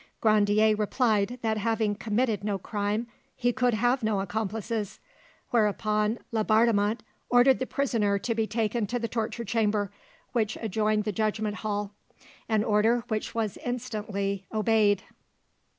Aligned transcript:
Grandier 0.19 0.75
replied 0.75 1.37
that 1.43 1.59
having 1.59 1.93
committed 1.93 2.43
no 2.43 2.57
crime 2.57 3.05
he 3.35 3.53
could 3.53 3.75
have 3.75 4.01
no 4.01 4.19
accomplices, 4.19 4.99
whereupon 5.51 6.17
Laubardemont 6.31 7.01
ordered 7.29 7.59
the 7.59 7.67
prisoner 7.67 8.17
to 8.17 8.33
be 8.33 8.47
taken 8.47 8.87
to 8.87 8.97
the 8.97 9.07
torture 9.07 9.45
chamber, 9.45 9.91
which 10.31 10.57
adjoined 10.59 11.03
the 11.03 11.11
judgment 11.11 11.57
hall—an 11.57 12.63
order 12.63 13.03
which 13.09 13.35
was 13.35 13.57
instantly 13.57 14.43
obeyed. 14.51 15.03